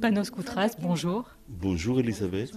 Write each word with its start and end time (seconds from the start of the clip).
Panos 0.00 0.30
Koutras, 0.30 0.76
bonjour. 0.80 1.30
Bonjour 1.48 2.00
Elisabeth. 2.00 2.52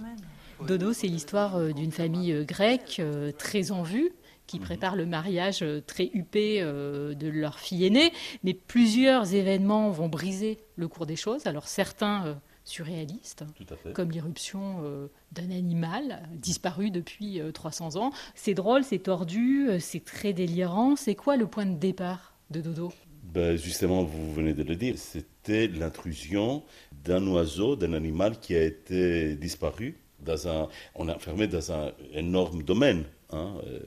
Dodo, 0.66 0.92
c'est 0.92 1.06
l'histoire 1.06 1.56
euh, 1.56 1.72
d'une 1.72 1.92
famille 1.92 2.32
euh, 2.32 2.44
grecque 2.44 2.96
euh, 2.98 3.32
très 3.32 3.70
en 3.70 3.82
vue 3.82 4.12
qui 4.46 4.58
prépare 4.58 4.96
le 4.96 5.06
mariage 5.06 5.62
très 5.86 6.10
huppé 6.14 6.62
de 6.62 7.28
leur 7.28 7.58
fille 7.58 7.84
aînée, 7.84 8.14
mais 8.42 8.54
plusieurs 8.54 9.34
événements 9.34 9.90
vont 9.90 10.08
briser 10.08 10.56
le 10.76 10.88
cours 10.88 11.04
des 11.04 11.16
choses. 11.16 11.46
Alors 11.46 11.68
certains 11.68 12.40
surréalistes, 12.64 13.44
comme 13.92 14.10
l'irruption 14.10 15.10
d'un 15.32 15.50
animal 15.50 16.26
disparu 16.32 16.90
depuis 16.90 17.42
300 17.52 17.96
ans. 17.96 18.10
C'est 18.34 18.54
drôle, 18.54 18.84
c'est 18.84 19.00
tordu, 19.00 19.68
c'est 19.80 20.02
très 20.02 20.32
délirant. 20.32 20.96
C'est 20.96 21.14
quoi 21.14 21.36
le 21.36 21.46
point 21.46 21.66
de 21.66 21.76
départ 21.76 22.37
de 22.50 22.60
Dodo 22.60 22.92
ben 23.22 23.56
Justement, 23.56 24.04
vous 24.04 24.32
venez 24.32 24.54
de 24.54 24.62
le 24.62 24.76
dire, 24.76 24.94
c'était 24.96 25.66
l'intrusion 25.66 26.62
d'un 27.04 27.26
oiseau, 27.26 27.76
d'un 27.76 27.92
animal 27.92 28.40
qui 28.40 28.54
a 28.56 28.62
été 28.62 29.34
disparu. 29.34 29.98
Dans 30.20 30.48
un, 30.48 30.68
on 30.94 31.08
est 31.08 31.12
enfermé 31.12 31.46
dans 31.46 31.72
un 31.72 31.92
énorme 32.12 32.62
domaine. 32.62 33.04
Hein, 33.30 33.56
euh, 33.66 33.80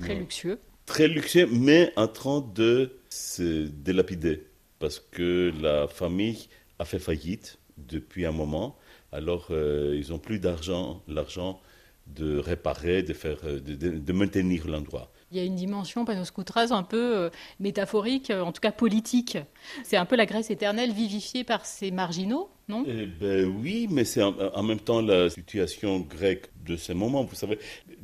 très 0.00 0.14
luxueux. 0.14 0.58
Très 0.86 1.06
luxueux, 1.06 1.46
mais 1.50 1.92
en 1.96 2.08
train 2.08 2.40
de 2.54 2.98
se 3.10 3.66
délapider. 3.68 4.44
Parce 4.78 4.98
que 4.98 5.52
la 5.60 5.86
famille 5.86 6.48
a 6.78 6.84
fait 6.84 6.98
faillite 6.98 7.58
depuis 7.76 8.24
un 8.24 8.32
moment. 8.32 8.76
Alors, 9.12 9.48
euh, 9.50 10.00
ils 10.00 10.10
n'ont 10.10 10.18
plus 10.18 10.40
d'argent, 10.40 11.02
l'argent 11.06 11.60
de 12.06 12.38
réparer, 12.38 13.02
de, 13.02 13.12
faire, 13.12 13.42
de, 13.42 13.58
de 13.58 14.12
maintenir 14.12 14.66
l'endroit. 14.66 15.12
Il 15.30 15.36
y 15.36 15.40
a 15.40 15.44
une 15.44 15.56
dimension 15.56 16.06
Panos 16.06 16.30
Koutras 16.30 16.68
un 16.70 16.82
peu 16.82 17.16
euh, 17.16 17.30
métaphorique, 17.60 18.30
euh, 18.30 18.40
en 18.40 18.52
tout 18.52 18.60
cas 18.60 18.72
politique. 18.72 19.36
C'est 19.84 19.98
un 19.98 20.06
peu 20.06 20.16
la 20.16 20.24
Grèce 20.24 20.50
éternelle 20.50 20.92
vivifiée 20.92 21.44
par 21.44 21.66
ces 21.66 21.90
marginaux, 21.90 22.48
non? 22.68 22.84
Eh 22.86 23.06
ben 23.06 23.44
Oui, 23.44 23.88
mais 23.90 24.04
c'est 24.04 24.22
en, 24.22 24.62
même 24.62 24.80
temps 24.80 25.02
la 25.02 25.28
situation 25.28 26.00
grecque 26.00 26.50
de 26.64 26.76
ce 26.76 26.92
moment. 26.94 27.24
Vous 27.24 27.34
savez, 27.34 27.58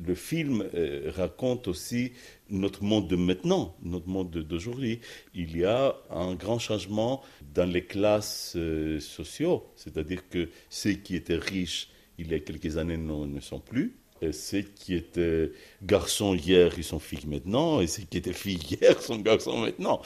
le 0.06 0.14
film 0.14 0.68
euh, 0.74 1.10
raconte 1.16 1.66
aussi 1.66 2.12
notre 2.50 2.84
monde 2.84 3.08
de 3.08 3.16
maintenant, 3.16 3.74
notre 3.82 4.08
monde 4.08 4.30
d'aujourd'hui. 4.30 5.00
Il 5.34 5.56
y 5.56 5.64
a 5.64 5.96
un 6.10 6.34
grand 6.34 6.58
changement 6.58 7.22
dans 7.54 7.68
les 7.68 7.86
classes 7.86 8.56
sociaux, 9.00 9.66
c'est-à-dire 9.77 10.28
que 10.28 10.50
ceux 10.68 10.92
qui 10.92 11.16
étaient 11.16 11.36
riches 11.36 11.88
il 12.18 12.30
y 12.30 12.34
a 12.34 12.38
quelques 12.38 12.77
années 12.77 12.96
ne 12.96 13.40
sont 13.40 13.60
plus 13.60 13.96
ceux 14.32 14.62
qui 14.62 14.94
étaient 14.94 15.52
garçons 15.82 16.34
hier, 16.34 16.72
ils 16.76 16.84
sont 16.84 16.98
filles 16.98 17.26
maintenant, 17.26 17.80
et 17.80 17.86
ceux 17.86 18.02
qui 18.02 18.18
étaient 18.18 18.32
filles 18.32 18.60
hier 18.70 19.00
sont 19.00 19.18
garçons 19.18 19.58
maintenant. 19.58 20.00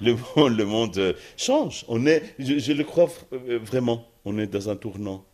le, 0.00 0.16
monde, 0.36 0.56
le 0.56 0.64
monde 0.64 1.16
change. 1.36 1.84
On 1.88 2.06
est, 2.06 2.34
je, 2.38 2.72
le 2.72 2.84
crois 2.84 3.08
vraiment, 3.30 4.08
on 4.24 4.38
est 4.38 4.46
dans 4.46 4.68
un 4.68 4.76
tournant. 4.76 5.24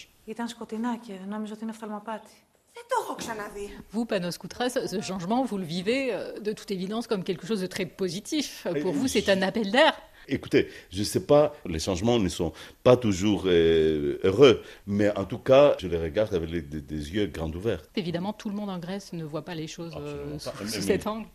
Vous, 3.91 4.06
Panos 4.06 4.39
Koutras, 4.39 4.70
ce 4.70 5.00
changement, 5.00 5.44
vous 5.44 5.59
le 5.59 5.64
vivez 5.64 6.12
euh, 6.12 6.39
de 6.41 6.53
toute 6.53 6.70
évidence 6.70 7.06
comme 7.06 7.22
quelque 7.22 7.47
chose 7.47 7.61
de 7.61 7.66
très 7.66 7.87
positif. 7.87 8.66
Pour 8.83 8.92
vous, 8.92 9.09
c'est 9.09 9.28
un 9.28 9.42
appel 9.42 9.70
d'air. 9.70 9.94
Écoutez, 10.28 10.69
je 10.91 11.01
ne 11.01 11.05
sais 11.05 11.25
pas, 11.27 11.55
les 11.67 11.78
changements 11.78 12.19
ne 12.19 12.28
sont 12.28 12.53
pas 12.83 12.97
toujours 12.97 13.45
euh, 13.47 14.19
heureux, 14.23 14.62
mais 14.87 15.11
en 15.17 15.25
tout 15.25 15.39
cas, 15.39 15.77
je 15.81 15.89
les 15.89 15.98
regarde 15.98 16.34
avec 16.34 16.51
des, 16.69 17.15
yeux 17.15 17.27
grands 17.27 17.51
ouverts. 17.51 17.83
Évidemment, 17.97 18.33
tout 18.33 18.48
le 18.48 18.55
monde 18.55 18.70
en 18.70 18.78
Grèce 18.78 19.12
ne 19.12 19.25
voit 19.25 19.45
pas 19.45 19.55
les 19.55 19.67
choses 19.67 19.95
euh, 19.98 20.39
sous, 20.39 20.83
cet 20.83 21.06
angle. 21.06 21.27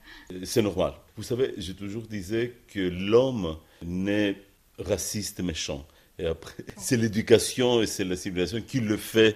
C'est 0.43 0.61
normal. 0.61 0.93
Vous 1.15 1.23
savez, 1.23 1.53
j'ai 1.57 1.75
toujours 1.75 2.03
disais 2.03 2.53
que 2.67 2.79
l'homme 2.79 3.57
n'est 3.83 4.35
raciste 4.79 5.41
méchant. 5.41 5.85
Et 6.19 6.25
après, 6.25 6.63
c'est 6.77 6.97
l'éducation 6.97 7.81
et 7.81 7.87
c'est 7.87 8.03
la 8.03 8.15
civilisation 8.15 8.61
qui 8.61 8.79
le 8.79 8.97
fait 8.97 9.35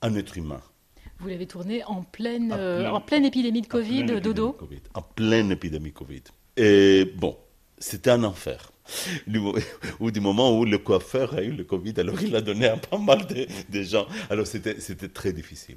un 0.00 0.14
être 0.14 0.36
humain. 0.36 0.60
Vous 1.18 1.28
l'avez 1.28 1.46
tourné 1.46 1.84
en 1.84 2.02
pleine, 2.02 2.52
euh, 2.52 2.90
en 2.90 3.00
pleine 3.00 3.24
épidémie 3.24 3.62
de 3.62 3.68
Covid, 3.68 4.20
Dodo? 4.20 4.56
En 4.94 5.02
pleine 5.02 5.52
épidémie 5.52 5.90
de 5.90 5.94
Covid. 5.94 6.22
Et 6.56 7.04
bon, 7.16 7.36
c'était 7.78 8.10
un 8.10 8.24
enfer 8.24 8.71
ou 10.00 10.10
du 10.10 10.20
moment 10.20 10.58
où 10.58 10.64
le 10.64 10.78
coiffeur 10.78 11.34
a 11.34 11.42
eu 11.42 11.52
le 11.52 11.64
Covid, 11.64 11.94
alors 11.98 12.20
il 12.22 12.34
a 12.34 12.40
donné 12.40 12.66
à 12.66 12.76
pas 12.76 12.98
mal 12.98 13.26
de, 13.26 13.82
gens. 13.82 14.06
Alors 14.30 14.46
c'était, 14.46 14.74
très 15.08 15.32
difficile. 15.32 15.76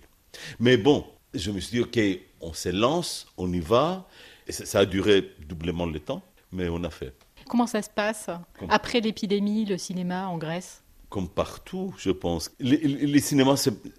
Mais 0.59 0.77
bon, 0.77 1.05
je 1.33 1.51
me 1.51 1.59
suis 1.59 1.77
dit, 1.77 1.83
OK, 1.83 1.99
on 2.41 2.53
se 2.53 2.69
lance, 2.69 3.27
on 3.37 3.51
y 3.51 3.59
va. 3.59 4.07
Et 4.47 4.51
ça, 4.51 4.79
a 4.79 4.85
duré 4.85 5.31
doublement 5.47 5.85
le 5.85 5.99
temps, 5.99 6.21
mais 6.51 6.69
on 6.69 6.83
a 6.83 6.89
fait. 6.89 7.13
Comment 7.47 7.67
ça 7.67 7.81
se 7.81 7.89
passe 7.89 8.29
après 8.69 9.01
l'épidémie, 9.01 9.65
le 9.65 9.77
cinéma 9.77 10.27
en 10.27 10.37
Grèce? 10.37 10.83
Comme 11.09 11.29
partout, 11.29 11.93
je 11.97 12.11
pense. 12.11 12.51
Le, 12.59 12.75
le 12.75 13.19
cinéma 13.19 13.55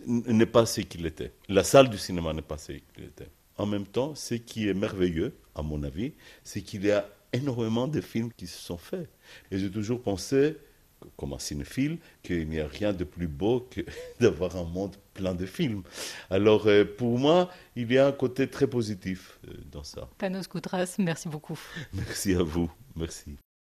n'est 0.07 0.47
pas 0.47 0.67
ce 0.67 0.81
qu'il 0.83 1.07
était. 1.07 1.33
La 1.49 1.65
salle 1.65 1.89
du 1.89 1.99
cinéma 1.99 2.33
n'est 2.33 2.43
pas 2.43 2.59
ce 2.59 2.73
qu'il 2.73 3.05
était. 3.05 3.29
En 3.59 3.67
même 3.67 3.87
temps, 3.87 4.15
ce 4.15 4.35
qui 4.35 4.69
est 4.69 4.75
merveilleux, 4.75 5.35
à 5.55 5.63
mon 5.63 5.83
avis, 5.83 6.13
c'est 6.45 6.61
qu'il 6.61 6.85
y 6.85 6.91
a 6.91 7.09
énormément 7.33 7.89
de 7.89 8.01
films 8.01 8.33
qui 8.37 8.47
se 8.47 8.59
sont 8.59 8.79
faits. 8.79 9.09
Et 9.51 9.59
j'ai 9.59 9.71
toujours 9.71 10.03
pensé, 10.03 10.57
comme 11.17 11.33
un 11.33 11.39
cinéphile, 11.39 11.99
qu'il 12.23 12.49
n'y 12.49 12.61
a 12.61 12.67
rien 12.67 12.93
de 12.93 13.05
plus 13.05 13.29
beau 13.29 13.69
que 13.71 13.81
d'avoir 14.21 14.57
un 14.57 14.65
monde 14.65 14.97
plein 15.15 15.35
de 15.35 15.47
films. 15.47 15.83
Alors 16.31 16.67
euh, 16.67 16.85
pour 16.85 17.19
moi, 17.19 17.51
il 17.75 17.93
y 17.93 17.99
a 17.99 18.07
un 18.07 18.13
côté 18.13 18.49
très 18.49 18.67
positif 18.67 19.39
euh, 19.49 19.53
dans 19.71 19.85
ça. 19.85 20.09
Panos 20.19 20.47
Koutras, 20.47 20.97
merci 20.99 21.29
beaucoup. 21.29 21.59
Merci 21.93 22.35
à 22.35 22.43
vous. 22.43 22.71
Merci. 22.95 23.37